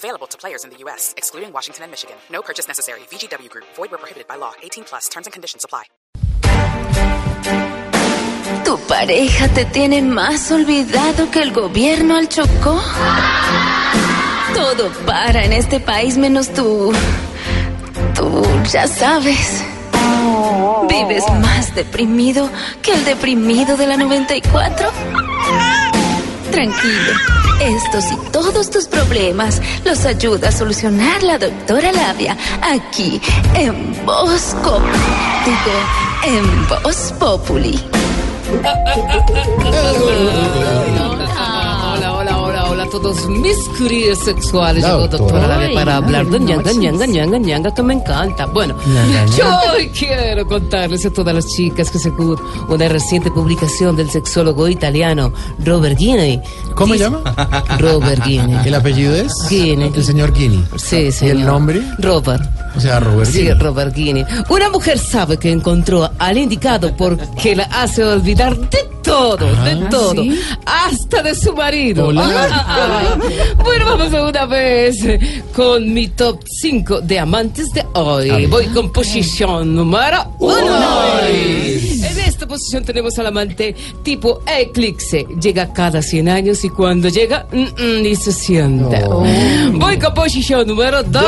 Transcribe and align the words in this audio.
Available 0.00 0.26
to 0.28 0.38
players 0.38 0.64
in 0.64 0.70
the 0.70 0.78
U.S., 0.84 1.12
excluding 1.18 1.52
Washington 1.52 1.84
and 1.84 1.92
Michigan. 1.92 2.16
No 2.30 2.40
purchase 2.40 2.66
necessary. 2.66 3.00
VGW 3.10 3.50
Group. 3.50 3.66
Void 3.76 3.90
where 3.90 3.98
prohibited 3.98 4.26
by 4.26 4.36
law. 4.36 4.52
18 4.62 4.84
plus. 4.84 5.08
Terms 5.10 5.26
and 5.26 5.32
conditions 5.34 5.62
apply. 5.64 5.84
¿Tu 8.64 8.78
pareja 8.88 9.48
te 9.48 9.66
tiene 9.66 10.00
más 10.00 10.50
olvidado 10.52 11.30
que 11.30 11.42
el 11.42 11.52
gobierno 11.52 12.16
al 12.16 12.28
Chocó? 12.28 12.80
Todo 14.54 14.90
para 15.04 15.44
en 15.44 15.52
este 15.52 15.80
país 15.80 16.16
menos 16.16 16.48
tú. 16.54 16.92
Tú 18.14 18.42
ya 18.72 18.86
sabes. 18.86 19.62
¿Vives 20.88 21.24
más 21.40 21.74
deprimido 21.74 22.48
que 22.80 22.94
el 22.94 23.04
deprimido 23.04 23.76
de 23.76 23.86
la 23.86 23.96
94? 23.98 24.90
Tranquilo, 26.50 27.12
estos 27.60 28.10
y 28.10 28.16
todos 28.30 28.70
tus 28.70 28.86
problemas 28.86 29.60
los 29.84 30.04
ayuda 30.04 30.48
a 30.48 30.52
solucionar 30.52 31.22
la 31.22 31.38
doctora 31.38 31.92
Labia 31.92 32.36
aquí 32.62 33.20
en 33.54 33.94
Bosco. 34.04 34.80
Digo, 35.44 35.76
en 36.24 36.68
Voz 36.68 37.12
Populi. 37.18 37.78
Todos 43.10 43.28
mis 43.28 43.56
críos 43.76 44.18
sexuales. 44.18 44.84
Llegó 44.84 45.08
doctora. 45.08 45.46
Labia 45.46 45.74
para 45.74 45.96
hablar 45.96 46.26
de 46.26 46.40
ñanga, 46.40 46.72
ñanga, 46.72 47.06
ñanga, 47.06 47.38
ñanga, 47.38 47.74
que 47.74 47.82
me 47.82 47.94
encanta. 47.94 48.46
Bueno, 48.46 48.76
yo 49.36 49.46
hoy 49.72 49.88
quiero 49.88 50.46
contarles 50.46 51.04
a 51.06 51.10
todas 51.10 51.34
las 51.34 51.46
chicas 51.46 51.90
que 51.90 51.98
según 51.98 52.38
una 52.68 52.88
reciente 52.88 53.30
publicación 53.30 53.96
del 53.96 54.10
sexólogo 54.10 54.68
italiano 54.68 55.32
Robert 55.64 55.98
Guinea. 55.98 56.40
¿Cómo 56.74 56.94
se 56.94 57.00
llama? 57.00 57.22
Robert 57.78 58.24
Guinea. 58.24 58.62
¿El 58.64 58.74
apellido 58.74 59.14
es? 59.14 59.32
Guinea. 59.48 59.90
El 59.94 60.04
señor 60.04 60.32
Guinea. 60.32 60.62
Sí, 60.76 61.10
sí. 61.10 61.26
¿Y 61.26 61.30
el 61.30 61.44
nombre? 61.44 61.82
Robert. 61.98 62.42
O 62.76 62.80
sea, 62.80 63.00
Robert 63.00 63.30
Sí, 63.30 63.38
Guinea. 63.40 63.54
Robert 63.54 63.94
Guinea. 63.94 64.26
Una 64.48 64.70
mujer 64.70 64.98
sabe 64.98 65.36
que 65.36 65.50
encontró 65.50 66.08
al 66.18 66.38
indicado 66.38 66.94
porque 66.96 67.56
la 67.56 67.64
hace 67.64 68.04
olvidar 68.04 68.56
de 68.56 68.78
todo, 69.10 69.46
de 69.64 69.76
todo, 69.90 70.24
hasta 70.64 71.22
de 71.22 71.34
su 71.34 71.52
marido. 71.52 72.12
Ah. 72.16 73.16
Bueno, 73.62 73.84
vamos 73.86 74.14
a 74.14 74.22
una 74.22 74.46
vez 74.46 74.96
con 75.54 75.92
mi 75.92 76.08
top 76.08 76.40
5 76.46 77.00
de 77.00 77.18
amantes 77.18 77.72
de 77.72 77.84
hoy. 77.94 78.46
Voy 78.46 78.66
con 78.66 78.92
posición 78.92 79.74
número 79.74 80.36
1. 80.38 81.20
En 81.22 82.18
esta 82.20 82.46
posición 82.46 82.84
tenemos 82.84 83.18
al 83.18 83.26
amante 83.26 83.74
tipo 84.02 84.42
eclipse. 84.46 85.26
Llega 85.40 85.72
cada 85.72 86.02
100 86.02 86.28
años 86.28 86.64
y 86.64 86.70
cuando 86.70 87.08
llega, 87.08 87.46
mm, 87.52 87.58
mm, 87.58 88.02
ni 88.02 88.14
se 88.14 88.32
sienta. 88.32 89.08
Oh. 89.08 89.24
Voy 89.74 89.98
con 89.98 90.14
posición 90.14 90.66
número 90.66 91.02
2. 91.02 91.24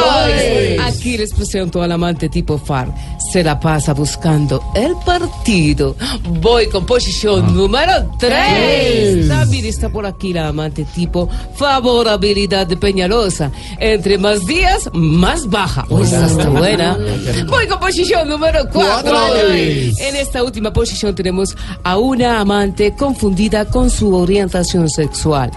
Aquí 0.86 1.18
les 1.18 1.32
presento 1.34 1.82
al 1.82 1.92
amante 1.92 2.28
tipo 2.28 2.58
FAR. 2.58 2.88
Se 3.32 3.42
la 3.42 3.58
pasa 3.58 3.94
buscando 3.94 4.62
el 4.74 4.94
partido. 5.06 5.96
Voy 6.42 6.68
con 6.68 6.84
posición 6.84 7.56
número 7.56 8.10
3. 8.18 9.26
También 9.26 9.64
está 9.64 9.88
por 9.88 10.04
aquí 10.04 10.34
la 10.34 10.48
amante 10.48 10.84
tipo 10.84 11.30
favorabilidad 11.54 12.66
de 12.66 12.76
Peñalosa. 12.76 13.50
Entre 13.78 14.18
más 14.18 14.44
días, 14.44 14.90
más 14.92 15.48
baja. 15.48 15.86
Uy, 15.88 16.02
esa 16.02 16.26
está 16.26 16.50
buena. 16.50 16.98
Voy 17.48 17.66
con 17.68 17.80
posición 17.80 18.28
número 18.28 18.68
4. 18.70 19.16
En 19.54 20.16
esta 20.16 20.42
última 20.42 20.70
posición 20.70 21.14
tenemos 21.14 21.56
a 21.84 21.96
una 21.96 22.38
amante 22.38 22.94
confundida 22.94 23.64
con 23.64 23.88
su 23.88 24.14
orientación 24.14 24.90
sexual. 24.90 25.50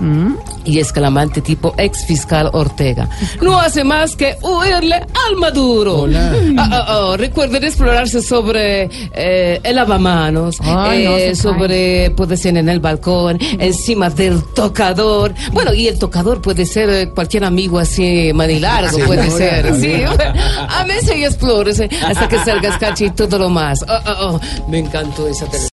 Y 0.64 0.80
es 0.80 0.94
que 0.94 1.00
el 1.00 1.06
amante 1.08 1.42
tipo 1.42 1.76
ex 1.78 2.06
fiscal 2.06 2.50
Ortega 2.54 3.10
no 3.42 3.60
hace 3.60 3.84
más 3.84 4.16
que 4.16 4.38
huirle 4.42 4.96
al 4.96 5.36
maduro. 5.36 6.04
Hola. 6.04 6.32
Ah, 6.58 6.70
ah, 6.72 6.86
ah, 6.88 7.16
explorarse 7.68 8.22
sobre 8.22 8.90
eh, 9.14 9.60
el 9.64 9.76
lavamanos, 9.76 10.60
eh, 10.94 11.36
sobre, 11.36 12.12
puede 12.12 12.38
ser 12.38 12.58
en 12.58 12.70
el 12.70 12.80
balcón, 12.80 13.38
encima 13.60 14.10
del 14.10 14.42
tocador. 14.54 15.34
Bueno, 15.52 15.74
y 15.74 15.88
el 15.88 15.98
tocador 16.00 16.42
puede 16.42 16.66
ser 16.66 16.90
eh, 16.90 17.10
cualquier 17.10 17.44
amigo 17.46 17.80
así 17.80 18.32
manilargo, 18.34 18.98
puede 19.06 19.30
ser. 19.32 19.74
Sí, 19.80 19.94
a 20.04 20.84
mí 20.86 20.94
se 21.04 21.18
y 21.18 21.24
explórese 21.26 21.90
hasta 22.06 22.28
que 22.28 22.38
salgas 22.40 22.78
cacho 22.78 23.06
y 23.06 23.12
todo 23.12 23.38
lo 23.40 23.50
más. 23.50 23.84
Ah, 23.88 24.02
ah, 24.06 24.16
ah, 24.20 24.40
Me 24.68 24.80
encantó 24.80 25.28
esa 25.28 25.46
tele- 25.46 25.64